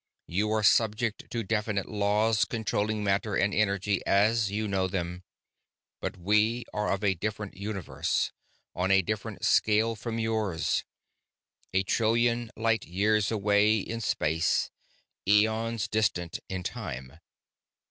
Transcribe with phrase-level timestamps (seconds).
[0.25, 5.21] You are subject to definite laws controlling matter and energy as you know them.
[5.99, 8.31] "But we are of a different universe,
[8.73, 10.83] on a different scale from yours,
[11.71, 14.71] a trillion light years away in space,
[15.27, 17.19] eons distant in time.